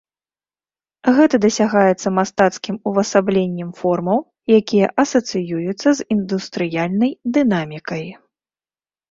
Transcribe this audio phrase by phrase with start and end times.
[1.17, 4.19] Гэта дасягаецца мастацкім увасабленнем формаў,
[4.59, 8.05] якія асацыююцца з індустрыяльнай дынамікай.